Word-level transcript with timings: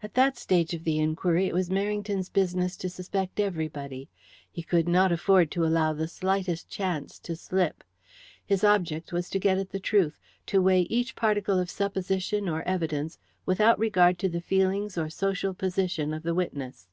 At 0.00 0.14
that 0.14 0.36
stage 0.36 0.74
of 0.74 0.84
the 0.84 1.00
inquiry 1.00 1.46
it 1.46 1.52
was 1.52 1.70
Merrington's 1.70 2.28
business 2.28 2.76
to 2.76 2.88
suspect 2.88 3.40
everybody. 3.40 4.08
He 4.48 4.62
could 4.62 4.86
not 4.86 5.10
afford 5.10 5.50
to 5.50 5.64
allow 5.66 5.92
the 5.92 6.06
slightest 6.06 6.68
chance 6.68 7.18
to 7.18 7.34
slip. 7.34 7.82
His 8.46 8.62
object 8.62 9.12
was 9.12 9.28
to 9.30 9.40
get 9.40 9.58
at 9.58 9.70
the 9.70 9.80
truth; 9.80 10.20
to 10.46 10.62
weigh 10.62 10.82
each 10.82 11.16
particle 11.16 11.58
of 11.58 11.68
supposition 11.68 12.48
or 12.48 12.62
evidence 12.62 13.18
without 13.44 13.76
regard 13.80 14.20
to 14.20 14.28
the 14.28 14.40
feelings 14.40 14.96
or 14.96 15.10
social 15.10 15.52
position 15.52 16.14
of 16.14 16.22
the 16.22 16.32
witness. 16.32 16.86